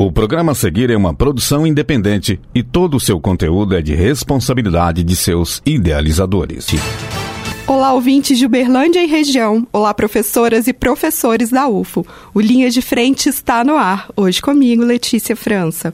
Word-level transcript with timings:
O 0.00 0.10
programa 0.10 0.52
a 0.52 0.54
seguir 0.54 0.88
é 0.88 0.96
uma 0.96 1.12
produção 1.12 1.66
independente 1.66 2.40
e 2.54 2.62
todo 2.62 2.96
o 2.96 3.00
seu 3.00 3.20
conteúdo 3.20 3.76
é 3.76 3.82
de 3.82 3.94
responsabilidade 3.94 5.04
de 5.04 5.14
seus 5.14 5.60
idealizadores. 5.66 6.68
Olá, 7.66 7.92
ouvintes 7.92 8.38
de 8.38 8.46
Uberlândia 8.46 9.04
e 9.04 9.06
região. 9.06 9.68
Olá, 9.70 9.92
professoras 9.92 10.66
e 10.66 10.72
professores 10.72 11.50
da 11.50 11.68
UFO. 11.68 12.06
O 12.32 12.40
Linha 12.40 12.70
de 12.70 12.80
Frente 12.80 13.28
está 13.28 13.62
no 13.62 13.76
ar. 13.76 14.08
Hoje 14.16 14.40
comigo, 14.40 14.82
Letícia 14.82 15.36
França. 15.36 15.92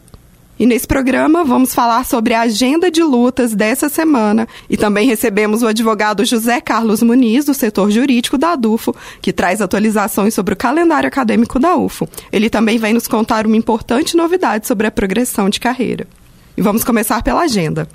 E 0.59 0.64
nesse 0.64 0.86
programa 0.86 1.45
vamos 1.45 1.75
falar 1.75 2.04
sobre 2.07 2.32
a 2.32 2.41
agenda 2.41 2.91
de 2.91 3.02
lutas 3.02 3.54
dessa 3.54 3.91
semana 3.91 4.48
e 4.71 4.77
também 4.77 5.07
recebemos 5.07 5.62
o 5.62 5.66
advogado 5.66 6.25
José 6.25 6.61
Carlos 6.62 7.02
Muniz, 7.02 7.45
do 7.45 7.52
setor 7.52 7.90
jurídico 7.90 8.39
da 8.39 8.54
UFO, 8.54 8.96
que 9.21 9.34
traz 9.34 9.61
atualizações 9.61 10.32
sobre 10.32 10.54
o 10.54 10.57
calendário 10.57 11.08
acadêmico 11.08 11.58
da 11.58 11.77
UFO. 11.77 12.08
Ele 12.32 12.48
também 12.48 12.79
vai 12.79 12.95
nos 12.95 13.07
contar 13.07 13.46
uma 13.46 13.57
importante 13.57 14.16
novidade 14.16 14.66
sobre 14.66 14.86
a 14.86 14.90
progressão 14.90 15.50
de 15.50 15.61
carreira. 15.61 16.07
E 16.57 16.62
vamos 16.62 16.82
começar 16.82 17.23
pela 17.23 17.43
agenda. 17.43 17.86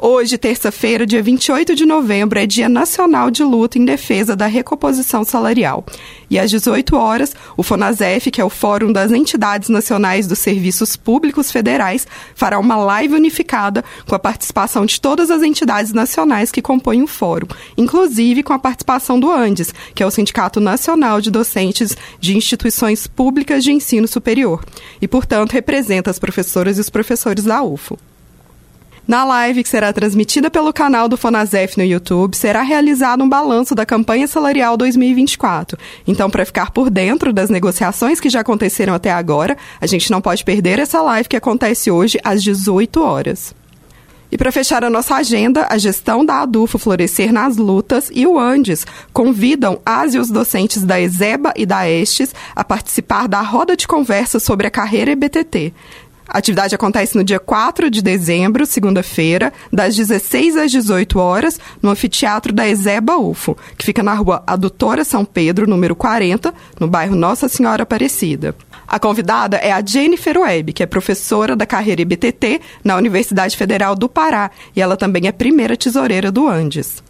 Hoje, 0.00 0.38
terça-feira, 0.38 1.04
dia 1.04 1.20
28 1.20 1.74
de 1.74 1.84
novembro, 1.84 2.38
é 2.38 2.46
Dia 2.46 2.68
Nacional 2.68 3.32
de 3.32 3.42
Luta 3.42 3.80
em 3.80 3.84
Defesa 3.84 4.36
da 4.36 4.46
Recomposição 4.46 5.24
Salarial. 5.24 5.84
E 6.30 6.38
às 6.38 6.52
18 6.52 6.94
horas, 6.94 7.34
o 7.56 7.64
FONASEF, 7.64 8.30
que 8.30 8.40
é 8.40 8.44
o 8.44 8.48
Fórum 8.48 8.92
das 8.92 9.10
Entidades 9.10 9.68
Nacionais 9.68 10.28
dos 10.28 10.38
Serviços 10.38 10.94
Públicos 10.94 11.50
Federais, 11.50 12.06
fará 12.36 12.60
uma 12.60 12.76
live 12.76 13.16
unificada 13.16 13.84
com 14.06 14.14
a 14.14 14.20
participação 14.20 14.86
de 14.86 15.00
todas 15.00 15.32
as 15.32 15.42
entidades 15.42 15.92
nacionais 15.92 16.52
que 16.52 16.62
compõem 16.62 17.02
o 17.02 17.08
fórum, 17.08 17.48
inclusive 17.76 18.44
com 18.44 18.52
a 18.52 18.58
participação 18.58 19.18
do 19.18 19.32
ANDES, 19.32 19.74
que 19.96 20.02
é 20.04 20.06
o 20.06 20.12
Sindicato 20.12 20.60
Nacional 20.60 21.20
de 21.20 21.28
Docentes 21.28 21.96
de 22.20 22.36
Instituições 22.36 23.08
Públicas 23.08 23.64
de 23.64 23.72
Ensino 23.72 24.06
Superior, 24.06 24.64
e, 25.02 25.08
portanto, 25.08 25.54
representa 25.54 26.08
as 26.08 26.20
professoras 26.20 26.78
e 26.78 26.80
os 26.80 26.88
professores 26.88 27.42
da 27.42 27.64
UFO. 27.64 27.98
Na 29.08 29.24
live, 29.24 29.62
que 29.62 29.68
será 29.70 29.90
transmitida 29.90 30.50
pelo 30.50 30.70
canal 30.70 31.08
do 31.08 31.16
Fonasef 31.16 31.78
no 31.78 31.82
YouTube, 31.82 32.36
será 32.36 32.60
realizado 32.60 33.24
um 33.24 33.28
balanço 33.28 33.74
da 33.74 33.86
campanha 33.86 34.28
salarial 34.28 34.76
2024. 34.76 35.78
Então, 36.06 36.28
para 36.28 36.44
ficar 36.44 36.72
por 36.72 36.90
dentro 36.90 37.32
das 37.32 37.48
negociações 37.48 38.20
que 38.20 38.28
já 38.28 38.40
aconteceram 38.40 38.92
até 38.92 39.10
agora, 39.10 39.56
a 39.80 39.86
gente 39.86 40.10
não 40.10 40.20
pode 40.20 40.44
perder 40.44 40.78
essa 40.78 41.00
live 41.00 41.26
que 41.26 41.36
acontece 41.36 41.90
hoje 41.90 42.18
às 42.22 42.42
18 42.42 43.00
horas. 43.00 43.54
E 44.30 44.36
para 44.36 44.52
fechar 44.52 44.84
a 44.84 44.90
nossa 44.90 45.14
agenda, 45.14 45.66
a 45.70 45.78
gestão 45.78 46.22
da 46.22 46.42
ADUFO 46.42 46.78
Florescer 46.78 47.32
nas 47.32 47.56
Lutas 47.56 48.10
e 48.12 48.26
o 48.26 48.38
Andes 48.38 48.86
convidam 49.10 49.80
as 49.86 50.12
e 50.12 50.18
os 50.18 50.28
docentes 50.28 50.84
da 50.84 51.00
ESEBA 51.00 51.54
e 51.56 51.64
da 51.64 51.88
Estes 51.88 52.34
a 52.54 52.62
participar 52.62 53.26
da 53.26 53.40
roda 53.40 53.74
de 53.74 53.88
conversa 53.88 54.38
sobre 54.38 54.66
a 54.66 54.70
carreira 54.70 55.12
EBTT. 55.12 55.72
A 56.28 56.38
atividade 56.38 56.74
acontece 56.74 57.16
no 57.16 57.24
dia 57.24 57.40
4 57.40 57.90
de 57.90 58.02
dezembro, 58.02 58.66
segunda-feira, 58.66 59.50
das 59.72 59.96
16 59.96 60.58
às 60.58 60.70
18 60.70 61.18
horas, 61.18 61.58
no 61.80 61.88
anfiteatro 61.88 62.52
da 62.52 62.68
Ezeba 62.68 63.16
UFO, 63.16 63.56
que 63.78 63.84
fica 63.84 64.02
na 64.02 64.12
rua 64.12 64.42
Adutora 64.46 65.04
São 65.04 65.24
Pedro, 65.24 65.66
número 65.66 65.96
40, 65.96 66.52
no 66.78 66.86
bairro 66.86 67.16
Nossa 67.16 67.48
Senhora 67.48 67.84
Aparecida. 67.84 68.54
A 68.86 68.98
convidada 68.98 69.56
é 69.56 69.72
a 69.72 69.82
Jennifer 69.84 70.36
Webb, 70.36 70.74
que 70.74 70.82
é 70.82 70.86
professora 70.86 71.56
da 71.56 71.64
carreira 71.64 72.02
IBTT 72.02 72.60
na 72.84 72.96
Universidade 72.96 73.56
Federal 73.56 73.94
do 73.94 74.06
Pará, 74.06 74.50
e 74.76 74.82
ela 74.82 74.98
também 74.98 75.28
é 75.28 75.32
primeira 75.32 75.78
tesoureira 75.78 76.30
do 76.30 76.46
Andes. 76.46 77.02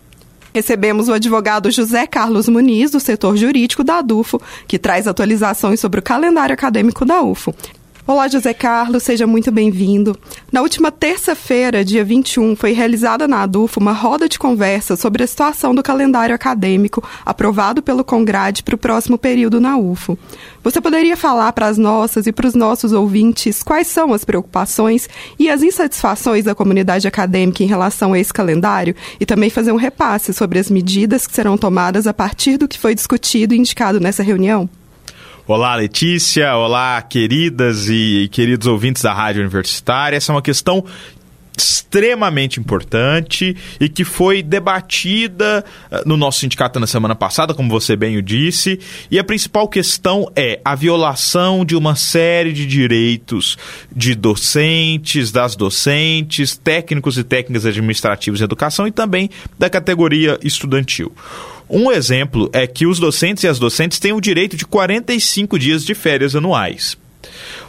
Recebemos 0.54 1.08
o 1.08 1.12
advogado 1.12 1.70
José 1.72 2.06
Carlos 2.06 2.48
Muniz, 2.48 2.92
do 2.92 3.00
setor 3.00 3.36
jurídico 3.36 3.82
da 3.82 3.98
ADUFO, 3.98 4.40
que 4.66 4.78
traz 4.78 5.08
atualizações 5.08 5.80
sobre 5.80 5.98
o 5.98 6.02
calendário 6.02 6.54
acadêmico 6.54 7.04
da 7.04 7.20
UFO. 7.20 7.52
Olá, 8.10 8.26
José 8.26 8.54
Carlos, 8.54 9.02
seja 9.02 9.26
muito 9.26 9.52
bem-vindo. 9.52 10.18
Na 10.50 10.62
última 10.62 10.90
terça-feira, 10.90 11.84
dia 11.84 12.02
21, 12.02 12.56
foi 12.56 12.72
realizada 12.72 13.28
na 13.28 13.42
ADUFO 13.42 13.80
uma 13.80 13.92
roda 13.92 14.26
de 14.26 14.38
conversa 14.38 14.96
sobre 14.96 15.22
a 15.22 15.26
situação 15.26 15.74
do 15.74 15.82
calendário 15.82 16.34
acadêmico 16.34 17.06
aprovado 17.22 17.82
pelo 17.82 18.02
Congrade 18.02 18.62
para 18.62 18.74
o 18.74 18.78
próximo 18.78 19.18
período 19.18 19.60
na 19.60 19.76
UFO. 19.76 20.18
Você 20.64 20.80
poderia 20.80 21.18
falar 21.18 21.52
para 21.52 21.66
as 21.66 21.76
nossas 21.76 22.26
e 22.26 22.32
para 22.32 22.46
os 22.46 22.54
nossos 22.54 22.94
ouvintes 22.94 23.62
quais 23.62 23.88
são 23.88 24.14
as 24.14 24.24
preocupações 24.24 25.06
e 25.38 25.50
as 25.50 25.62
insatisfações 25.62 26.46
da 26.46 26.54
comunidade 26.54 27.06
acadêmica 27.06 27.62
em 27.62 27.66
relação 27.66 28.14
a 28.14 28.18
esse 28.18 28.32
calendário 28.32 28.96
e 29.20 29.26
também 29.26 29.50
fazer 29.50 29.70
um 29.70 29.76
repasse 29.76 30.32
sobre 30.32 30.58
as 30.58 30.70
medidas 30.70 31.26
que 31.26 31.34
serão 31.34 31.58
tomadas 31.58 32.06
a 32.06 32.14
partir 32.14 32.56
do 32.56 32.66
que 32.66 32.78
foi 32.78 32.94
discutido 32.94 33.52
e 33.52 33.58
indicado 33.58 34.00
nessa 34.00 34.22
reunião? 34.22 34.66
Olá, 35.48 35.76
Letícia. 35.76 36.54
Olá, 36.54 37.00
queridas 37.00 37.88
e 37.88 38.28
queridos 38.30 38.66
ouvintes 38.66 39.02
da 39.02 39.14
Rádio 39.14 39.40
Universitária. 39.40 40.14
Essa 40.14 40.30
é 40.30 40.34
uma 40.34 40.42
questão 40.42 40.84
extremamente 41.56 42.60
importante 42.60 43.56
e 43.80 43.88
que 43.88 44.04
foi 44.04 44.42
debatida 44.42 45.64
eh, 45.90 46.02
no 46.04 46.18
nosso 46.18 46.40
sindicato 46.40 46.78
na 46.78 46.86
semana 46.86 47.14
passada, 47.14 47.54
como 47.54 47.70
você 47.70 47.96
bem 47.96 48.18
o 48.18 48.22
disse, 48.22 48.78
e 49.10 49.18
a 49.18 49.24
principal 49.24 49.66
questão 49.68 50.30
é 50.36 50.60
a 50.62 50.74
violação 50.74 51.64
de 51.64 51.74
uma 51.74 51.96
série 51.96 52.52
de 52.52 52.66
direitos 52.66 53.56
de 53.90 54.14
docentes, 54.14 55.32
das 55.32 55.56
docentes, 55.56 56.58
técnicos 56.58 57.16
e 57.16 57.24
técnicas 57.24 57.64
administrativos 57.64 58.36
de 58.36 58.44
educação 58.44 58.86
e 58.86 58.92
também 58.92 59.30
da 59.58 59.70
categoria 59.70 60.38
estudantil. 60.42 61.10
Um 61.70 61.92
exemplo 61.92 62.48
é 62.52 62.66
que 62.66 62.86
os 62.86 62.98
docentes 62.98 63.44
e 63.44 63.48
as 63.48 63.58
docentes 63.58 63.98
têm 63.98 64.12
o 64.12 64.20
direito 64.20 64.56
de 64.56 64.64
45 64.64 65.58
dias 65.58 65.84
de 65.84 65.94
férias 65.94 66.34
anuais. 66.34 66.96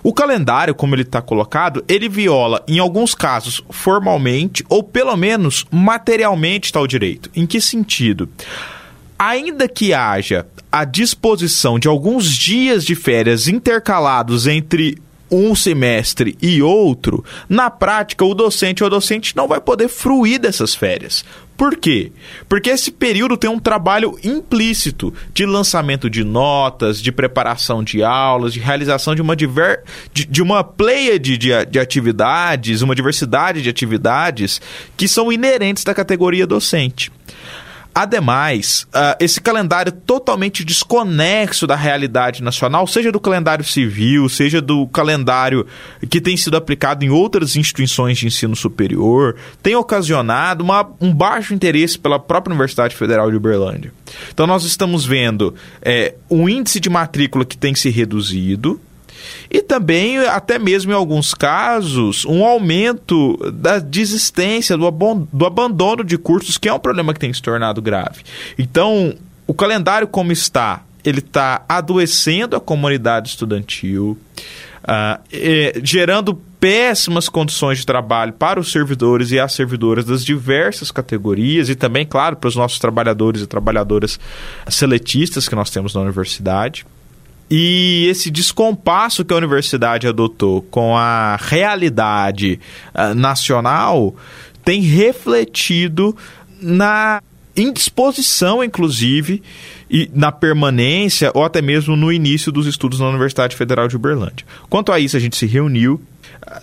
O 0.02 0.14
calendário, 0.14 0.74
como 0.74 0.96
ele 0.96 1.02
está 1.02 1.22
colocado, 1.22 1.84
ele 1.88 2.08
viola, 2.08 2.64
em 2.68 2.80
alguns 2.80 3.14
casos, 3.14 3.62
formalmente 3.70 4.64
ou 4.70 4.82
pelo 4.82 5.16
menos 5.18 5.66
materialmente 5.70 6.72
tal 6.72 6.88
direito. 6.88 7.30
Em 7.36 7.46
que 7.46 7.60
sentido? 7.60 8.30
Ainda 9.18 9.68
que 9.68 9.94
haja 9.94 10.46
a 10.72 10.86
disposição 10.86 11.78
de 11.78 11.88
alguns 11.88 12.30
dias 12.30 12.86
de 12.86 12.96
férias 12.96 13.48
intercalados 13.48 14.48
entre 14.48 14.98
um 15.31 15.56
semestre 15.56 16.38
e 16.41 16.62
outro, 16.62 17.23
na 17.47 17.69
prática 17.69 18.25
o 18.25 18.34
docente 18.34 18.84
ou 18.84 18.88
a 18.88 18.90
docente 18.90 19.35
não 19.35 19.47
vai 19.47 19.59
poder 19.59 19.88
fruir 19.88 20.40
dessas 20.40 20.73
férias. 20.75 21.23
Por 21.59 21.75
quê? 21.75 22.13
Porque 22.47 22.69
esse 22.69 22.90
período 22.90 23.35
tem 23.35 23.50
um 23.50 23.59
trabalho 23.59 24.18
implícito 24.23 25.13
de 25.34 25.45
lançamento 25.45 26.09
de 26.09 26.23
notas, 26.23 27.01
de 27.01 27.12
preparação 27.12 27.84
de 27.84 28.01
aulas, 28.01 28.53
de 28.53 28.62
realização 28.62 29.13
de 29.13 29.22
uma, 29.22 29.35
diver... 29.35 29.84
de, 30.13 30.23
de 30.23 30.41
uma 30.41 30.63
pleia 30.63 31.19
de, 31.19 31.38
de, 31.38 31.50
de 31.66 31.78
atividades, 31.78 32.81
uma 32.81 32.95
diversidade 32.95 33.62
de 33.62 33.69
atividades 33.69 34.62
que 34.95 35.06
são 35.06 35.34
inerentes 35.34 35.84
da 35.84 35.94
categoria 35.94 36.47
docente. 36.47 37.12
Ademais, 37.94 38.88
uh, 38.89 39.17
esse 39.19 39.41
calendário 39.41 39.91
totalmente 39.91 40.63
desconexo 40.63 41.66
da 41.66 41.75
realidade 41.75 42.44
nacional, 42.44 42.85
seja 42.85 43.11
do 43.11 43.19
calendário 43.19 43.66
civil, 43.66 44.29
seja 44.29 44.61
do 44.61 44.88
calendário 44.88 45.66
que 46.09 46.22
tem 46.22 46.38
sido 46.38 46.55
aplicado 46.55 47.03
em 47.03 47.09
outras 47.09 47.55
instituições 47.55 48.17
de 48.17 48.27
ensino 48.27 48.55
superior, 48.55 49.35
tem 49.61 49.75
ocasionado 49.75 50.63
uma, 50.63 50.89
um 51.01 51.13
baixo 51.13 51.53
interesse 51.53 51.97
pela 51.97 52.19
própria 52.19 52.53
Universidade 52.53 52.95
Federal 52.95 53.29
de 53.29 53.38
Uberlândia. 53.38 53.91
Então, 54.31 54.45
nós 54.45 54.63
estamos 54.63 55.06
vendo 55.06 55.56
é, 55.81 56.16
um 56.29 56.47
índice 56.47 56.79
de 56.79 56.89
matrícula 56.89 57.44
que 57.44 57.57
tem 57.57 57.73
se 57.73 57.89
reduzido, 57.89 58.79
e 59.50 59.62
também, 59.62 60.18
até 60.19 60.59
mesmo 60.59 60.91
em 60.91 60.96
alguns 60.96 61.34
casos, 61.34 62.25
um 62.25 62.44
aumento 62.46 63.38
da 63.52 63.80
desistência, 63.80 64.78
do, 64.78 64.90
do 65.31 65.46
abandono 65.46 66.03
de 66.03 66.18
cursos, 66.18 66.57
que 66.57 66.69
é 66.69 66.74
um 66.74 66.80
problema 66.80 67.13
que 67.13 67.19
tem 67.19 67.34
se 67.34 67.41
tornado 67.41 67.81
grave. 67.81 68.22
Então, 68.57 69.16
o 69.47 69.53
calendário 69.53 70.07
como 70.07 70.31
está, 70.31 70.84
ele 71.03 71.19
está 71.19 71.63
adoecendo 71.68 72.56
a 72.56 72.59
comunidade 72.59 73.30
estudantil, 73.30 74.18
uh, 74.84 75.22
gerando 75.84 76.36
péssimas 76.59 77.30
condições 77.30 77.80
de 77.80 77.86
trabalho 77.86 78.33
para 78.33 78.60
os 78.60 78.71
servidores 78.71 79.31
e 79.31 79.39
as 79.39 79.54
servidoras 79.54 80.06
das 80.06 80.25
diversas 80.25 80.92
categorias 80.92 81.69
e 81.69 81.75
também, 81.75 82.06
claro, 82.06 82.36
para 82.36 82.50
os 82.50 82.56
nossos 82.56 82.80
trabalhadores 82.80 83.42
e 83.42 83.48
trabalhadoras 83.48 84.19
seletistas 84.68 85.48
que 85.48 85.56
nós 85.56 85.69
temos 85.69 85.95
na 85.95 86.01
universidade. 86.01 86.86
E 87.50 88.06
esse 88.07 88.30
descompasso 88.30 89.25
que 89.25 89.34
a 89.34 89.38
universidade 89.38 90.07
adotou 90.07 90.62
com 90.63 90.96
a 90.96 91.36
realidade 91.36 92.60
uh, 92.94 93.16
nacional 93.16 94.16
tem 94.63 94.81
refletido 94.81 96.16
na 96.62 97.22
indisposição, 97.56 98.63
inclusive, 98.63 99.42
e 99.90 100.10
na 100.13 100.31
permanência 100.31 101.31
ou 101.34 101.44
até 101.44 101.62
mesmo 101.62 101.96
no 101.96 102.12
início 102.12 102.51
dos 102.51 102.68
estudos 102.68 103.00
na 103.00 103.10
Universidade 103.10 103.56
Federal 103.56 103.88
de 103.88 103.95
Uberlândia. 103.95 104.45
Quanto 104.69 104.92
a 104.92 105.00
isso, 105.00 105.18
a 105.18 105.19
gente 105.19 105.36
se 105.36 105.48
reuniu 105.48 106.00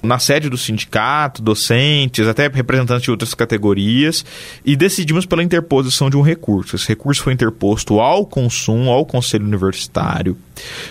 na 0.02 0.18
sede 0.18 0.48
do 0.48 0.56
sindicato, 0.56 1.42
docentes, 1.42 2.26
até 2.26 2.48
representantes 2.48 3.04
de 3.04 3.10
outras 3.10 3.34
categorias, 3.34 4.24
e 4.64 4.76
decidimos 4.76 5.26
pela 5.26 5.42
interposição 5.42 6.10
de 6.10 6.16
um 6.16 6.22
recurso. 6.22 6.76
Esse 6.76 6.88
recurso 6.88 7.22
foi 7.22 7.32
interposto 7.32 8.00
ao 8.00 8.26
Consumo, 8.26 8.90
ao 8.90 9.04
Conselho 9.04 9.44
Universitário, 9.44 10.36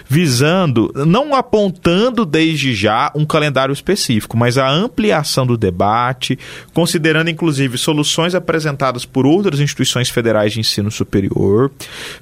visando, 0.07 0.91
não 1.05 1.33
apontando 1.35 2.25
desde 2.25 2.73
já 2.73 3.11
um 3.15 3.25
calendário 3.25 3.73
específico, 3.73 4.37
mas 4.37 4.57
a 4.57 4.69
ampliação 4.69 5.45
do 5.45 5.57
debate, 5.57 6.37
considerando 6.73 7.29
inclusive 7.29 7.77
soluções 7.77 8.35
apresentadas 8.35 9.05
por 9.05 9.25
outras 9.25 9.59
instituições 9.59 10.09
federais 10.09 10.53
de 10.53 10.59
ensino 10.59 10.91
superior, 10.91 11.71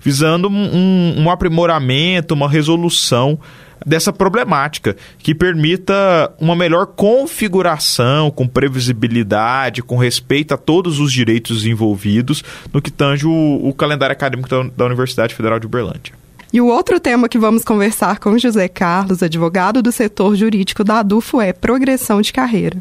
visando 0.02 0.48
um, 0.50 1.16
um 1.18 1.30
aprimoramento, 1.30 2.34
uma 2.34 2.50
resolução 2.50 3.40
dessa 3.86 4.14
problemática, 4.14 4.96
que 5.20 5.36
permita 5.36 6.34
uma 6.40 6.56
melhor 6.56 6.88
configuração, 6.88 8.32
com 8.32 8.48
previsibilidade, 8.48 9.82
com 9.82 9.98
respeito 9.98 10.54
a 10.54 10.58
todos 10.58 11.00
os 11.00 11.12
direitos 11.12 11.66
envolvidos 11.66 12.44
no 12.72 12.82
que 12.82 12.92
tange 12.92 13.26
o, 13.26 13.60
o 13.64 13.74
calendário 13.74 14.14
acadêmico 14.14 14.50
da, 14.50 14.64
da 14.64 14.86
Universidade 14.86 15.36
Federal 15.36 15.60
de 15.60 15.66
Uberlândia. 15.66 16.14
E 16.52 16.62
o 16.62 16.68
outro 16.68 17.00
tema 17.00 17.28
que 17.28 17.40
vamos 17.40 17.64
conversar 17.64 18.20
com 18.20 18.38
José 18.38 18.68
Carlos, 18.68 19.24
advogado 19.24 19.82
do 19.82 19.92
setor 19.92 20.36
jurídico 20.36 20.84
da 20.84 21.00
ADUFO, 21.00 21.42
é 21.42 21.52
progressão 21.52 22.22
de 22.22 22.32
carreira. 22.32 22.78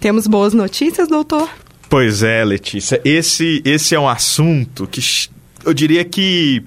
Temos 0.00 0.26
boas 0.26 0.52
notícias, 0.52 1.06
doutor? 1.06 1.48
Pois 1.88 2.24
é, 2.24 2.44
Letícia. 2.44 3.00
Esse, 3.04 3.62
esse 3.64 3.94
é 3.94 4.00
um 4.00 4.08
assunto 4.08 4.86
que 4.86 5.00
eu 5.64 5.72
diria 5.72 6.04
que 6.04 6.62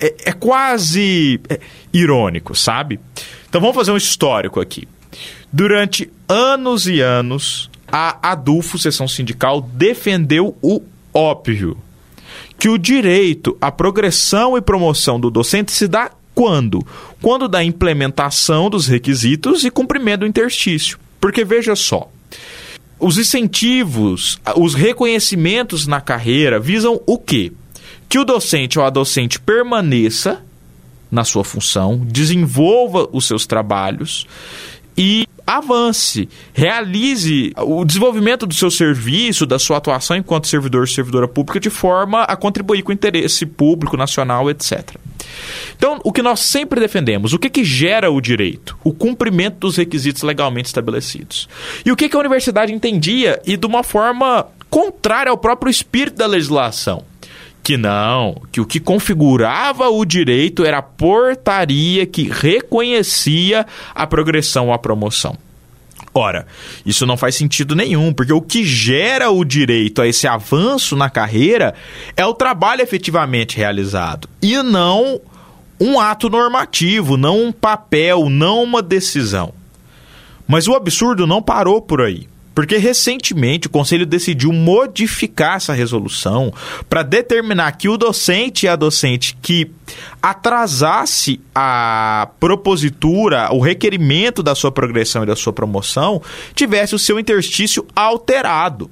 é, 0.00 0.14
é 0.26 0.32
quase 0.32 1.40
é, 1.48 1.60
irônico, 1.92 2.54
sabe? 2.54 3.00
Então 3.48 3.60
vamos 3.60 3.76
fazer 3.76 3.92
um 3.92 3.96
histórico 3.96 4.60
aqui. 4.60 4.86
Durante 5.52 6.10
anos 6.28 6.86
e 6.86 7.00
anos, 7.00 7.70
a 7.90 8.30
Adulfo, 8.30 8.78
Sessão 8.78 9.08
Sindical, 9.08 9.60
defendeu 9.60 10.56
o 10.60 10.82
óbvio. 11.14 11.78
Que 12.58 12.68
o 12.68 12.78
direito 12.78 13.56
à 13.60 13.70
progressão 13.70 14.56
e 14.56 14.60
promoção 14.60 15.20
do 15.20 15.30
docente 15.30 15.72
se 15.72 15.86
dá 15.86 16.10
quando? 16.34 16.86
Quando 17.22 17.48
da 17.48 17.62
implementação 17.64 18.68
dos 18.68 18.86
requisitos 18.86 19.64
e 19.64 19.70
cumprimento 19.70 20.20
do 20.20 20.26
interstício. 20.26 20.98
Porque 21.20 21.44
veja 21.44 21.74
só, 21.74 22.10
os 22.98 23.18
incentivos, 23.18 24.38
os 24.56 24.74
reconhecimentos 24.74 25.86
na 25.86 26.00
carreira 26.00 26.58
visam 26.58 27.00
o 27.06 27.18
quê? 27.18 27.52
Que 28.08 28.18
o 28.18 28.24
docente 28.24 28.78
ou 28.78 28.84
a 28.84 28.90
docente 28.90 29.40
permaneça 29.40 30.42
na 31.10 31.24
sua 31.24 31.44
função, 31.44 31.98
desenvolva 32.04 33.08
os 33.12 33.26
seus 33.26 33.46
trabalhos 33.46 34.26
e 34.96 35.26
avance, 35.46 36.28
realize 36.52 37.52
o 37.56 37.84
desenvolvimento 37.84 38.46
do 38.46 38.54
seu 38.54 38.70
serviço, 38.70 39.46
da 39.46 39.58
sua 39.58 39.76
atuação 39.76 40.16
enquanto 40.16 40.48
servidor 40.48 40.80
ou 40.80 40.86
servidora 40.86 41.28
pública 41.28 41.60
de 41.60 41.70
forma 41.70 42.22
a 42.22 42.34
contribuir 42.34 42.82
com 42.82 42.90
o 42.90 42.94
interesse 42.94 43.46
público, 43.46 43.96
nacional, 43.96 44.50
etc. 44.50 44.96
Então, 45.76 46.00
o 46.02 46.12
que 46.12 46.22
nós 46.22 46.40
sempre 46.40 46.80
defendemos, 46.80 47.32
o 47.32 47.38
que, 47.38 47.48
que 47.48 47.64
gera 47.64 48.10
o 48.10 48.20
direito? 48.20 48.76
O 48.82 48.92
cumprimento 48.92 49.58
dos 49.58 49.76
requisitos 49.76 50.22
legalmente 50.22 50.66
estabelecidos. 50.66 51.48
E 51.84 51.92
o 51.92 51.96
que, 51.96 52.08
que 52.08 52.16
a 52.16 52.20
universidade 52.20 52.72
entendia 52.72 53.40
e 53.46 53.56
de 53.56 53.66
uma 53.66 53.84
forma 53.84 54.46
contrária 54.68 55.30
ao 55.30 55.38
próprio 55.38 55.70
espírito 55.70 56.16
da 56.16 56.26
legislação 56.26 57.04
que 57.66 57.76
não, 57.76 58.40
que 58.52 58.60
o 58.60 58.64
que 58.64 58.78
configurava 58.78 59.88
o 59.88 60.04
direito 60.04 60.64
era 60.64 60.78
a 60.78 60.82
portaria 60.82 62.06
que 62.06 62.22
reconhecia 62.22 63.66
a 63.92 64.06
progressão 64.06 64.68
ou 64.68 64.72
a 64.72 64.78
promoção. 64.78 65.36
Ora, 66.14 66.46
isso 66.86 67.04
não 67.04 67.16
faz 67.16 67.34
sentido 67.34 67.74
nenhum, 67.74 68.12
porque 68.12 68.32
o 68.32 68.40
que 68.40 68.64
gera 68.64 69.32
o 69.32 69.44
direito 69.44 70.00
a 70.00 70.06
esse 70.06 70.28
avanço 70.28 70.94
na 70.94 71.10
carreira 71.10 71.74
é 72.16 72.24
o 72.24 72.32
trabalho 72.32 72.82
efetivamente 72.82 73.56
realizado 73.56 74.28
e 74.40 74.62
não 74.62 75.20
um 75.80 75.98
ato 75.98 76.30
normativo, 76.30 77.16
não 77.16 77.46
um 77.46 77.50
papel, 77.50 78.30
não 78.30 78.62
uma 78.62 78.80
decisão. 78.80 79.52
Mas 80.46 80.68
o 80.68 80.74
absurdo 80.74 81.26
não 81.26 81.42
parou 81.42 81.82
por 81.82 82.00
aí. 82.00 82.28
Porque 82.56 82.78
recentemente 82.78 83.66
o 83.66 83.70
Conselho 83.70 84.06
decidiu 84.06 84.50
modificar 84.50 85.56
essa 85.56 85.74
resolução 85.74 86.50
para 86.88 87.02
determinar 87.02 87.72
que 87.72 87.86
o 87.86 87.98
docente 87.98 88.64
e 88.64 88.68
a 88.70 88.74
docente 88.74 89.36
que 89.42 89.70
atrasasse 90.22 91.38
a 91.54 92.30
propositura, 92.40 93.52
o 93.52 93.60
requerimento 93.60 94.42
da 94.42 94.54
sua 94.54 94.72
progressão 94.72 95.22
e 95.22 95.26
da 95.26 95.36
sua 95.36 95.52
promoção, 95.52 96.22
tivesse 96.54 96.94
o 96.94 96.98
seu 96.98 97.20
interstício 97.20 97.86
alterado. 97.94 98.90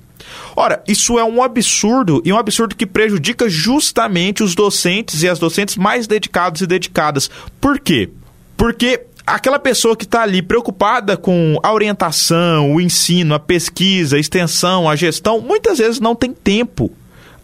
Ora, 0.55 0.85
isso 0.87 1.19
é 1.19 1.25
um 1.25 1.43
absurdo 1.43 2.21
e 2.23 2.31
um 2.31 2.39
absurdo 2.39 2.77
que 2.77 2.85
prejudica 2.85 3.49
justamente 3.49 4.43
os 4.43 4.55
docentes 4.55 5.23
e 5.23 5.29
as 5.29 5.39
docentes 5.39 5.79
mais 5.79 6.07
dedicados 6.07 6.61
e 6.61 6.67
dedicadas. 6.67 7.31
Por 7.63 7.81
quê? 7.81 8.11
Porque 8.59 9.07
aquela 9.27 9.59
pessoa 9.59 9.97
que 9.97 10.05
está 10.05 10.23
ali 10.23 10.43
preocupada 10.43 11.17
com 11.17 11.59
a 11.63 11.73
orientação, 11.73 12.75
o 12.75 12.81
ensino, 12.81 13.35
a 13.35 13.41
pesquisa, 13.41 14.17
a 14.17 14.21
extensão, 14.21 14.89
a 14.89 14.97
gestão, 14.97 15.41
muitas 15.41 15.79
vezes 15.79 16.01
não 16.01 16.15
tem 16.15 16.33
tempo 16.33 16.91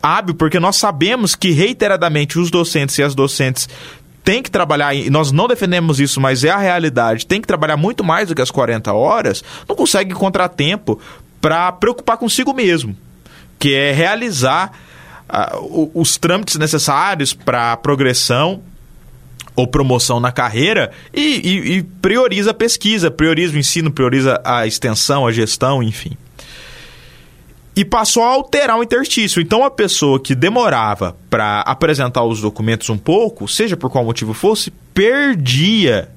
hábil, 0.03 0.35
porque 0.35 0.61
nós 0.61 0.77
sabemos 0.77 1.35
que 1.35 1.51
reiteradamente 1.51 2.39
os 2.39 2.51
docentes 2.51 2.99
e 2.99 3.03
as 3.03 3.15
docentes 3.15 3.69
têm 4.25 4.43
que 4.43 4.51
trabalhar, 4.51 4.95
e 4.95 5.11
nós 5.11 5.33
não 5.33 5.49
defendemos 5.49 5.99
isso, 5.99 6.21
mas 6.21 6.45
é 6.45 6.51
a 6.51 6.59
realidade, 6.59 7.27
tem 7.27 7.41
que 7.41 7.47
trabalhar 7.47 7.77
muito 7.77 8.05
mais 8.05 8.29
do 8.29 8.35
que 8.35 8.43
as 8.43 8.51
40 8.51 8.93
horas, 8.93 9.43
não 9.69 9.75
consegue 9.75 10.13
encontrar 10.13 10.49
tempo 10.49 11.01
para 11.41 11.73
preocupar 11.73 12.19
consigo 12.19 12.53
mesmo, 12.53 12.97
que 13.59 13.75
é 13.75 13.93
realizar 13.93 14.73
uh, 15.29 15.91
os 15.95 16.19
trâmites 16.19 16.57
necessários 16.57 17.33
para 17.33 17.73
a 17.73 17.77
progressão 17.77 18.63
ou 19.57 19.67
promoção 19.67 20.21
na 20.21 20.33
carreira 20.33 20.91
e, 21.13 21.21
e, 21.21 21.77
e 21.77 21.83
prioriza 21.83 22.51
a 22.51 22.55
pesquisa, 22.55 23.11
prioriza 23.11 23.55
o 23.55 23.59
ensino, 23.59 23.91
prioriza 23.91 24.41
a 24.45 24.67
extensão, 24.67 25.27
a 25.27 25.33
gestão, 25.33 25.83
enfim 25.83 26.17
e 27.81 27.85
passou 27.85 28.23
a 28.23 28.29
alterar 28.29 28.79
o 28.79 28.83
interstício. 28.83 29.41
Então 29.41 29.65
a 29.65 29.71
pessoa 29.71 30.21
que 30.21 30.35
demorava 30.35 31.17
para 31.29 31.61
apresentar 31.61 32.23
os 32.25 32.41
documentos 32.41 32.91
um 32.91 32.99
pouco, 32.99 33.49
seja 33.49 33.77
por 33.77 33.91
qual 33.91 34.05
motivo 34.05 34.35
fosse, 34.35 34.71
perdia 34.93 36.11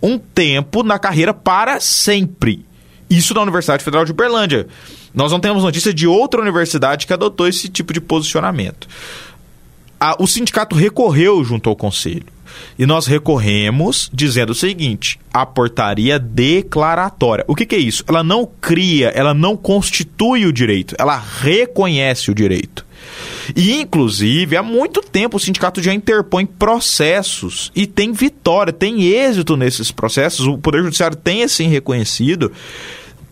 um 0.00 0.18
tempo 0.18 0.82
na 0.82 0.98
carreira 0.98 1.34
para 1.34 1.80
sempre. 1.80 2.64
Isso 3.10 3.34
na 3.34 3.40
Universidade 3.40 3.82
Federal 3.82 4.04
de 4.04 4.12
Uberlândia. 4.12 4.68
Nós 5.14 5.32
não 5.32 5.40
temos 5.40 5.64
notícia 5.64 5.92
de 5.92 6.06
outra 6.06 6.40
universidade 6.40 7.06
que 7.06 7.12
adotou 7.12 7.48
esse 7.48 7.68
tipo 7.68 7.92
de 7.92 8.00
posicionamento. 8.00 8.86
o 10.18 10.26
sindicato 10.26 10.76
recorreu 10.76 11.42
junto 11.42 11.68
ao 11.68 11.74
conselho. 11.74 12.26
E 12.78 12.86
nós 12.86 13.06
recorremos 13.06 14.10
dizendo 14.12 14.50
o 14.50 14.54
seguinte: 14.54 15.18
a 15.32 15.44
portaria 15.44 16.18
declaratória. 16.18 17.44
O 17.48 17.54
que, 17.54 17.66
que 17.66 17.74
é 17.74 17.78
isso? 17.78 18.04
Ela 18.06 18.22
não 18.22 18.48
cria, 18.60 19.08
ela 19.08 19.34
não 19.34 19.56
constitui 19.56 20.46
o 20.46 20.52
direito, 20.52 20.94
ela 20.98 21.16
reconhece 21.16 22.30
o 22.30 22.34
direito. 22.34 22.86
E, 23.56 23.80
inclusive, 23.80 24.56
há 24.56 24.62
muito 24.62 25.00
tempo 25.00 25.36
o 25.36 25.40
sindicato 25.40 25.82
já 25.82 25.92
interpõe 25.92 26.44
processos 26.44 27.72
e 27.74 27.86
tem 27.86 28.12
vitória, 28.12 28.72
tem 28.72 29.04
êxito 29.04 29.56
nesses 29.56 29.90
processos. 29.90 30.46
O 30.46 30.58
Poder 30.58 30.82
Judiciário 30.82 31.16
tem, 31.16 31.42
assim, 31.42 31.68
reconhecido 31.68 32.52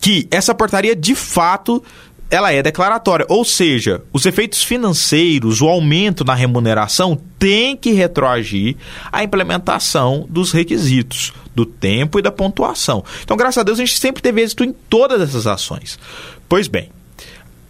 que 0.01 0.27
essa 0.31 0.55
portaria, 0.55 0.95
de 0.95 1.15
fato, 1.15 1.83
ela 2.31 2.53
é 2.53 2.63
declaratória, 2.63 3.25
ou 3.29 3.45
seja, 3.45 4.03
os 4.13 4.27
efeitos 4.27 4.63
financeiros, 4.63 5.61
o 5.61 5.69
aumento 5.69 6.25
na 6.25 6.35
remuneração 6.35 7.19
tem 7.39 7.77
que 7.77 7.93
retroagir 7.93 8.77
à 9.13 9.23
implementação 9.23 10.27
dos 10.29 10.51
requisitos, 10.51 11.33
do 11.55 11.65
tempo 11.65 12.19
e 12.19 12.23
da 12.23 12.33
pontuação. 12.33 13.05
Então, 13.23 13.37
graças 13.37 13.59
a 13.59 13.63
Deus, 13.63 13.79
a 13.79 13.85
gente 13.85 13.99
sempre 13.99 14.23
teve 14.23 14.43
êxito 14.43 14.65
em 14.65 14.73
todas 14.73 15.21
essas 15.21 15.47
ações. 15.47 15.99
Pois 16.49 16.67
bem, 16.67 16.91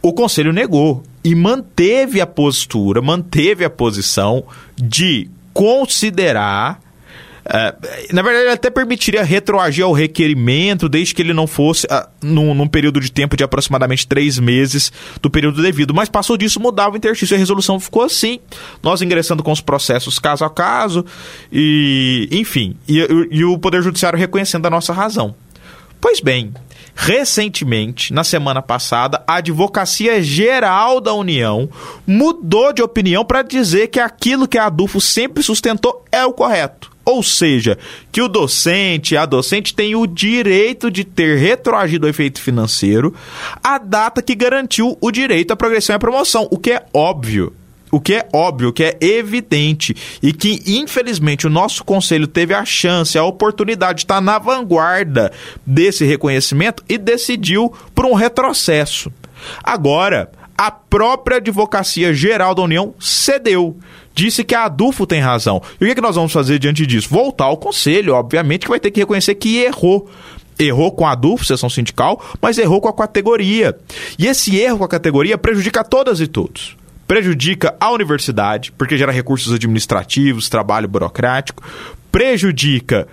o 0.00 0.12
conselho 0.12 0.52
negou 0.52 1.02
e 1.22 1.34
manteve 1.34 2.20
a 2.20 2.26
postura, 2.26 3.02
manteve 3.02 3.64
a 3.64 3.70
posição 3.70 4.44
de 4.76 5.28
considerar 5.52 6.80
Uh, 7.46 8.12
na 8.12 8.22
verdade, 8.22 8.44
ele 8.44 8.54
até 8.54 8.70
permitiria 8.70 9.22
retroagir 9.22 9.84
ao 9.84 9.92
requerimento, 9.92 10.88
desde 10.88 11.14
que 11.14 11.22
ele 11.22 11.32
não 11.32 11.46
fosse 11.46 11.86
uh, 11.86 12.04
num, 12.20 12.52
num, 12.52 12.66
período 12.66 13.00
de 13.00 13.12
tempo 13.12 13.36
de 13.36 13.44
aproximadamente 13.44 14.04
três 14.04 14.36
meses 14.36 14.92
do 15.22 15.30
período 15.30 15.62
devido. 15.62 15.94
Mas 15.94 16.08
passou 16.08 16.36
disso, 16.36 16.58
mudava 16.58 16.94
o 16.94 16.96
interstício 16.96 17.34
e 17.34 17.36
a 17.36 17.38
resolução 17.38 17.78
ficou 17.78 18.02
assim. 18.02 18.40
Nós 18.82 19.00
ingressando 19.00 19.44
com 19.44 19.52
os 19.52 19.60
processos 19.60 20.18
caso 20.18 20.44
a 20.44 20.50
caso, 20.50 21.04
e 21.52 22.28
enfim, 22.32 22.76
e, 22.88 22.98
e 23.30 23.44
o 23.44 23.56
Poder 23.58 23.80
Judiciário 23.80 24.18
reconhecendo 24.18 24.66
a 24.66 24.70
nossa 24.70 24.92
razão. 24.92 25.34
Pois 26.00 26.20
bem, 26.20 26.52
Recentemente, 26.98 28.10
na 28.10 28.24
semana 28.24 28.62
passada, 28.62 29.22
a 29.26 29.34
Advocacia 29.34 30.22
Geral 30.22 30.98
da 30.98 31.12
União 31.12 31.68
mudou 32.06 32.72
de 32.72 32.82
opinião 32.82 33.22
para 33.22 33.42
dizer 33.42 33.88
que 33.88 34.00
aquilo 34.00 34.48
que 34.48 34.56
a 34.56 34.64
Adufo 34.64 34.98
sempre 34.98 35.42
sustentou 35.42 36.02
é 36.10 36.24
o 36.24 36.32
correto 36.32 36.95
Ou 37.06 37.22
seja, 37.22 37.78
que 38.10 38.20
o 38.20 38.26
docente, 38.26 39.16
a 39.16 39.24
docente 39.24 39.72
tem 39.72 39.94
o 39.94 40.08
direito 40.08 40.90
de 40.90 41.04
ter 41.04 41.38
retroagido 41.38 42.04
o 42.04 42.10
efeito 42.10 42.42
financeiro 42.42 43.14
a 43.62 43.78
data 43.78 44.20
que 44.20 44.34
garantiu 44.34 44.98
o 45.00 45.12
direito 45.12 45.52
à 45.52 45.56
progressão 45.56 45.94
e 45.94 45.96
à 45.96 46.00
promoção, 46.00 46.48
o 46.50 46.58
que 46.58 46.72
é 46.72 46.84
óbvio. 46.92 47.52
O 47.92 48.00
que 48.00 48.14
é 48.14 48.28
óbvio, 48.32 48.70
o 48.70 48.72
que 48.72 48.82
é 48.82 48.98
evidente 49.00 49.94
e 50.20 50.32
que, 50.32 50.60
infelizmente, 50.66 51.46
o 51.46 51.50
nosso 51.50 51.84
conselho 51.84 52.26
teve 52.26 52.52
a 52.52 52.64
chance, 52.64 53.16
a 53.16 53.22
oportunidade 53.22 53.98
de 53.98 54.04
estar 54.04 54.20
na 54.20 54.40
vanguarda 54.40 55.32
desse 55.64 56.04
reconhecimento 56.04 56.82
e 56.88 56.98
decidiu 56.98 57.72
por 57.94 58.04
um 58.04 58.14
retrocesso. 58.14 59.12
Agora, 59.62 60.32
a 60.58 60.70
própria 60.70 61.36
Advocacia 61.36 62.12
Geral 62.12 62.54
da 62.54 62.62
União 62.62 62.94
cedeu. 62.98 63.76
Disse 64.16 64.42
que 64.42 64.54
a 64.54 64.64
Adufo 64.64 65.06
tem 65.06 65.20
razão. 65.20 65.60
E 65.78 65.84
o 65.84 65.86
que, 65.86 65.92
é 65.92 65.94
que 65.94 66.00
nós 66.00 66.16
vamos 66.16 66.32
fazer 66.32 66.58
diante 66.58 66.86
disso? 66.86 67.06
Voltar 67.10 67.44
ao 67.44 67.58
conselho, 67.58 68.14
obviamente, 68.14 68.62
que 68.62 68.70
vai 68.70 68.80
ter 68.80 68.90
que 68.90 69.00
reconhecer 69.00 69.34
que 69.34 69.58
errou 69.58 70.10
errou 70.58 70.90
com 70.90 71.06
a 71.06 71.12
Adufo, 71.12 71.44
sessão 71.44 71.68
sindical, 71.68 72.18
mas 72.40 72.56
errou 72.56 72.80
com 72.80 72.88
a 72.88 72.92
categoria. 72.94 73.76
E 74.18 74.26
esse 74.26 74.56
erro 74.56 74.78
com 74.78 74.84
a 74.84 74.88
categoria 74.88 75.36
prejudica 75.36 75.84
todas 75.84 76.18
e 76.18 76.26
todos. 76.26 76.78
Prejudica 77.06 77.76
a 77.78 77.90
universidade, 77.90 78.72
porque 78.72 78.96
gera 78.96 79.12
recursos 79.12 79.52
administrativos, 79.52 80.48
trabalho 80.48 80.88
burocrático. 80.88 81.62
Prejudica 82.10 83.06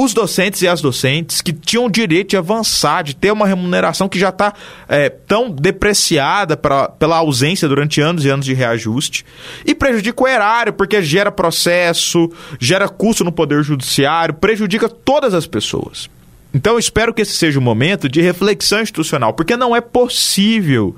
os 0.00 0.14
docentes 0.14 0.62
e 0.62 0.68
as 0.68 0.80
docentes 0.80 1.40
que 1.40 1.52
tinham 1.52 1.90
direito 1.90 2.30
de 2.30 2.36
avançar, 2.36 3.02
de 3.02 3.16
ter 3.16 3.32
uma 3.32 3.48
remuneração 3.48 4.08
que 4.08 4.16
já 4.16 4.28
está 4.28 4.54
é, 4.88 5.08
tão 5.08 5.50
depreciada 5.50 6.56
pra, 6.56 6.88
pela 6.88 7.16
ausência 7.16 7.66
durante 7.66 8.00
anos 8.00 8.24
e 8.24 8.28
anos 8.28 8.46
de 8.46 8.54
reajuste. 8.54 9.26
E 9.66 9.74
prejudica 9.74 10.22
o 10.22 10.28
erário, 10.28 10.72
porque 10.72 11.02
gera 11.02 11.32
processo, 11.32 12.30
gera 12.60 12.88
custo 12.88 13.24
no 13.24 13.32
Poder 13.32 13.64
Judiciário, 13.64 14.34
prejudica 14.34 14.88
todas 14.88 15.34
as 15.34 15.48
pessoas. 15.48 16.08
Então 16.54 16.74
eu 16.74 16.78
espero 16.78 17.12
que 17.12 17.22
esse 17.22 17.32
seja 17.32 17.58
um 17.58 17.62
momento 17.62 18.08
de 18.08 18.20
reflexão 18.20 18.80
institucional, 18.80 19.34
porque 19.34 19.56
não 19.56 19.74
é 19.74 19.80
possível 19.80 20.94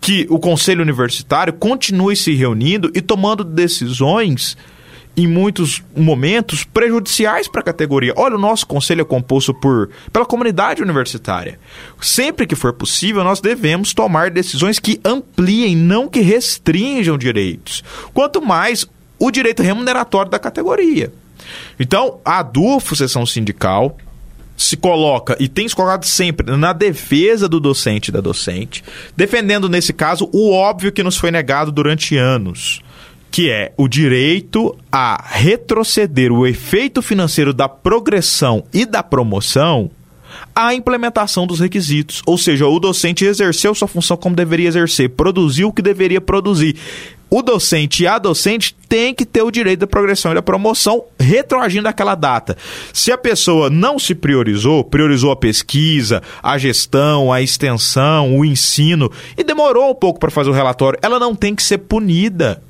que 0.00 0.26
o 0.30 0.38
Conselho 0.38 0.80
Universitário 0.80 1.52
continue 1.52 2.16
se 2.16 2.34
reunindo 2.34 2.90
e 2.94 3.02
tomando 3.02 3.44
decisões 3.44 4.56
em 5.18 5.26
muitos 5.26 5.82
momentos 5.96 6.64
prejudiciais 6.64 7.48
para 7.48 7.60
a 7.60 7.64
categoria. 7.64 8.12
Olha, 8.16 8.36
o 8.36 8.40
nosso 8.40 8.66
conselho 8.66 9.02
é 9.02 9.04
composto 9.04 9.52
por 9.52 9.90
pela 10.12 10.24
comunidade 10.24 10.82
universitária. 10.82 11.58
Sempre 12.00 12.46
que 12.46 12.54
for 12.54 12.72
possível, 12.72 13.24
nós 13.24 13.40
devemos 13.40 13.92
tomar 13.92 14.30
decisões 14.30 14.78
que 14.78 15.00
ampliem, 15.04 15.76
não 15.76 16.08
que 16.08 16.20
restringam 16.20 17.18
direitos. 17.18 17.82
Quanto 18.14 18.40
mais 18.40 18.86
o 19.18 19.30
direito 19.30 19.62
remuneratório 19.62 20.30
da 20.30 20.38
categoria. 20.38 21.12
Então, 21.78 22.20
a 22.24 22.42
DUFO, 22.42 22.94
sessão 22.94 23.26
sindical, 23.26 23.96
se 24.56 24.76
coloca 24.76 25.36
e 25.38 25.48
tem 25.48 25.68
se 25.68 25.74
colocado 25.74 26.04
sempre 26.04 26.56
na 26.56 26.72
defesa 26.72 27.48
do 27.48 27.60
docente 27.60 28.08
e 28.08 28.12
da 28.12 28.20
docente, 28.20 28.84
defendendo 29.16 29.68
nesse 29.68 29.92
caso 29.92 30.28
o 30.32 30.52
óbvio 30.52 30.92
que 30.92 31.02
nos 31.02 31.16
foi 31.16 31.30
negado 31.30 31.70
durante 31.70 32.16
anos 32.16 32.82
que 33.30 33.50
é 33.50 33.72
o 33.76 33.88
direito 33.88 34.76
a 34.90 35.22
retroceder 35.26 36.32
o 36.32 36.46
efeito 36.46 37.02
financeiro 37.02 37.52
da 37.52 37.68
progressão 37.68 38.64
e 38.72 38.84
da 38.84 39.02
promoção 39.02 39.90
à 40.54 40.74
implementação 40.74 41.46
dos 41.46 41.60
requisitos. 41.60 42.22
Ou 42.26 42.36
seja, 42.36 42.66
o 42.66 42.80
docente 42.80 43.24
exerceu 43.24 43.74
sua 43.74 43.88
função 43.88 44.16
como 44.16 44.36
deveria 44.36 44.68
exercer, 44.68 45.10
produziu 45.10 45.68
o 45.68 45.72
que 45.72 45.82
deveria 45.82 46.20
produzir. 46.20 46.76
O 47.30 47.42
docente 47.42 48.04
e 48.04 48.06
a 48.06 48.18
docente 48.18 48.74
têm 48.88 49.14
que 49.14 49.26
ter 49.26 49.42
o 49.42 49.50
direito 49.50 49.80
da 49.80 49.86
progressão 49.86 50.32
e 50.32 50.34
da 50.34 50.40
promoção 50.40 51.04
retroagindo 51.20 51.86
aquela 51.86 52.14
data. 52.14 52.56
Se 52.90 53.12
a 53.12 53.18
pessoa 53.18 53.68
não 53.68 53.98
se 53.98 54.14
priorizou, 54.14 54.82
priorizou 54.82 55.30
a 55.30 55.36
pesquisa, 55.36 56.22
a 56.42 56.56
gestão, 56.56 57.30
a 57.30 57.42
extensão, 57.42 58.34
o 58.34 58.46
ensino 58.46 59.12
e 59.36 59.44
demorou 59.44 59.90
um 59.90 59.94
pouco 59.94 60.18
para 60.18 60.30
fazer 60.30 60.48
o 60.48 60.54
relatório, 60.54 60.98
ela 61.02 61.18
não 61.18 61.34
tem 61.34 61.54
que 61.54 61.62
ser 61.62 61.78
punida 61.78 62.62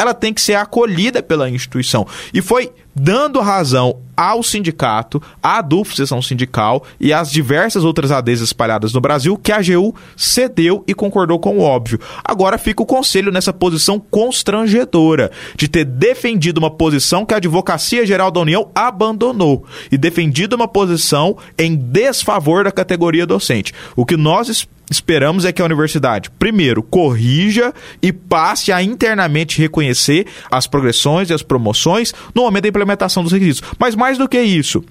ela 0.00 0.14
tem 0.14 0.32
que 0.32 0.40
ser 0.40 0.54
acolhida 0.54 1.22
pela 1.22 1.50
instituição. 1.50 2.06
E 2.32 2.40
foi 2.40 2.72
dando 2.94 3.38
razão 3.38 3.96
ao 4.16 4.42
sindicato, 4.42 5.22
à 5.42 5.60
DUF, 5.60 5.94
sessão 5.94 6.22
sindical, 6.22 6.84
e 6.98 7.12
às 7.12 7.30
diversas 7.30 7.84
outras 7.84 8.10
ADs 8.10 8.40
espalhadas 8.40 8.94
no 8.94 9.00
Brasil, 9.00 9.36
que 9.36 9.52
a 9.52 9.56
AGU 9.58 9.94
cedeu 10.16 10.82
e 10.86 10.94
concordou 10.94 11.38
com 11.38 11.58
o 11.58 11.60
óbvio. 11.60 12.00
Agora 12.24 12.56
fica 12.56 12.82
o 12.82 12.86
conselho 12.86 13.30
nessa 13.30 13.52
posição 13.52 14.00
constrangedora, 14.00 15.30
de 15.54 15.68
ter 15.68 15.84
defendido 15.84 16.58
uma 16.58 16.70
posição 16.70 17.26
que 17.26 17.34
a 17.34 17.36
Advocacia 17.36 18.06
Geral 18.06 18.30
da 18.30 18.40
União 18.40 18.70
abandonou, 18.74 19.66
e 19.92 19.98
defendido 19.98 20.56
uma 20.56 20.66
posição 20.66 21.36
em 21.58 21.76
desfavor 21.76 22.64
da 22.64 22.72
categoria 22.72 23.26
docente. 23.26 23.74
O 23.94 24.06
que 24.06 24.16
nós 24.16 24.66
esperamos 24.90 25.44
é 25.44 25.52
que 25.52 25.62
a 25.62 25.64
universidade, 25.64 26.30
primeiro, 26.30 26.82
corrija 26.82 27.72
e 28.02 28.12
passe 28.12 28.72
a 28.72 28.82
internamente 28.82 29.60
reconhecer 29.60 30.26
as 30.50 30.66
progressões 30.66 31.30
e 31.30 31.32
as 31.32 31.42
promoções 31.42 32.12
no 32.34 32.42
momento 32.42 32.64
da 32.64 32.68
implementação 32.68 33.22
dos 33.22 33.32
requisitos. 33.32 33.62
Mas 33.78 33.94
mais 33.94 34.18
do 34.18 34.28
que 34.28 34.40
isso, 34.40 34.82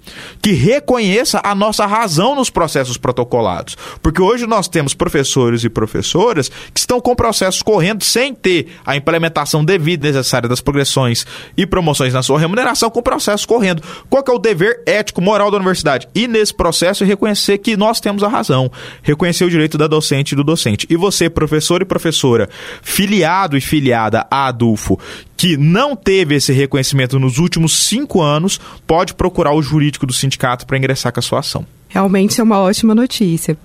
que 0.41 0.53
reconheça 0.53 1.41
a 1.43 1.53
nossa 1.53 1.85
razão 1.85 2.35
nos 2.35 2.49
processos 2.49 2.97
protocolados. 2.97 3.75
Porque 4.01 4.21
hoje 4.21 4.47
nós 4.47 4.67
temos 4.67 4.93
professores 4.93 5.63
e 5.63 5.69
professoras 5.69 6.49
que 6.73 6.79
estão 6.79 7.01
com 7.01 7.13
processos 7.15 7.61
correndo 7.61 8.03
sem 8.03 8.33
ter 8.33 8.67
a 8.85 8.95
implementação 8.95 9.65
devida 9.65 10.07
e 10.07 10.11
necessária 10.11 10.47
das 10.47 10.61
progressões 10.61 11.25
e 11.57 11.65
promoções 11.65 12.13
na 12.13 12.23
sua 12.23 12.39
remuneração, 12.39 12.89
com 12.89 13.01
processos 13.01 13.45
correndo. 13.45 13.83
Qual 14.09 14.23
é 14.25 14.31
o 14.31 14.39
dever 14.39 14.81
ético, 14.85 15.21
moral 15.21 15.51
da 15.51 15.57
universidade? 15.57 16.07
E 16.15 16.27
nesse 16.27 16.53
processo 16.53 17.03
reconhecer 17.03 17.57
que 17.57 17.75
nós 17.75 17.99
temos 17.99 18.23
a 18.23 18.27
razão, 18.27 18.71
reconhecer 19.01 19.43
o 19.43 19.49
direito 19.49 19.77
da 19.77 19.88
docente 19.89 20.31
e 20.31 20.35
do 20.35 20.43
docente. 20.43 20.87
E 20.89 20.95
você, 20.95 21.29
professor 21.29 21.81
e 21.81 21.85
professora, 21.85 22.47
filiado 22.81 23.57
e 23.57 23.61
filiada 23.61 24.25
a 24.31 24.47
Adulfo, 24.47 24.97
que 25.35 25.57
não 25.57 25.95
teve 25.95 26.35
esse 26.35 26.53
reconhecimento 26.53 27.19
nos 27.19 27.37
últimos 27.37 27.73
cinco 27.73 28.21
anos, 28.21 28.59
pode 28.87 29.13
procurar 29.13 29.53
o 29.53 29.61
jurídico 29.61 30.05
do 30.05 30.13
sindicato 30.13 30.65
para 30.65 30.77
ingressar 30.77 31.11
com 31.11 31.19
a 31.19 31.23
sua 31.23 31.39
ação. 31.39 31.65
Realmente 31.89 32.39
é 32.39 32.43
uma 32.43 32.59
ótima 32.59 32.95
notícia. 32.95 33.57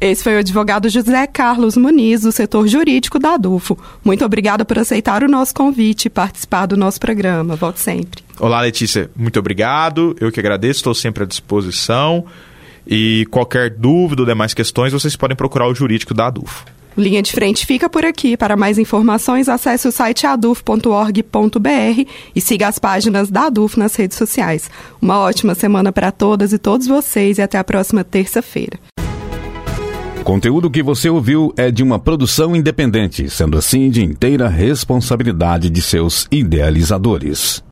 Esse 0.00 0.24
foi 0.24 0.34
o 0.34 0.38
advogado 0.38 0.88
José 0.88 1.26
Carlos 1.26 1.76
Muniz, 1.76 2.22
do 2.22 2.32
setor 2.32 2.66
jurídico 2.66 3.18
da 3.18 3.34
Adulfo. 3.34 3.78
Muito 4.02 4.24
obrigada 4.24 4.64
por 4.64 4.78
aceitar 4.78 5.22
o 5.22 5.28
nosso 5.28 5.54
convite 5.54 6.06
e 6.06 6.10
participar 6.10 6.64
do 6.64 6.74
nosso 6.74 6.98
programa. 6.98 7.54
Volte 7.54 7.80
sempre. 7.80 8.24
Olá, 8.38 8.62
Letícia. 8.62 9.10
Muito 9.14 9.38
obrigado. 9.38 10.16
Eu 10.18 10.32
que 10.32 10.40
agradeço, 10.40 10.78
estou 10.78 10.94
sempre 10.94 11.24
à 11.24 11.26
disposição. 11.26 12.24
E 12.86 13.26
qualquer 13.30 13.70
dúvida 13.70 14.22
ou 14.22 14.26
demais 14.26 14.54
questões, 14.54 14.92
vocês 14.92 15.16
podem 15.16 15.36
procurar 15.36 15.68
o 15.68 15.74
jurídico 15.74 16.14
da 16.14 16.26
Adufo. 16.26 16.64
Linha 16.96 17.22
de 17.22 17.32
Frente 17.32 17.64
fica 17.66 17.88
por 17.88 18.04
aqui. 18.04 18.36
Para 18.36 18.56
mais 18.56 18.78
informações, 18.78 19.48
acesse 19.48 19.88
o 19.88 19.92
site 19.92 20.26
aduf.org.br 20.26 22.04
e 22.34 22.40
siga 22.40 22.68
as 22.68 22.78
páginas 22.78 23.30
da 23.30 23.46
Aduf 23.46 23.78
nas 23.78 23.94
redes 23.94 24.18
sociais. 24.18 24.70
Uma 25.00 25.18
ótima 25.18 25.54
semana 25.54 25.92
para 25.92 26.10
todas 26.10 26.52
e 26.52 26.58
todos 26.58 26.86
vocês 26.86 27.38
e 27.38 27.42
até 27.42 27.58
a 27.58 27.64
próxima 27.64 28.04
terça-feira. 28.04 28.78
O 30.20 30.24
conteúdo 30.24 30.70
que 30.70 30.82
você 30.82 31.08
ouviu 31.08 31.52
é 31.56 31.70
de 31.70 31.82
uma 31.82 31.98
produção 31.98 32.54
independente, 32.54 33.30
sendo 33.30 33.56
assim 33.56 33.88
de 33.88 34.04
inteira 34.04 34.48
responsabilidade 34.48 35.70
de 35.70 35.80
seus 35.80 36.28
idealizadores. 36.30 37.62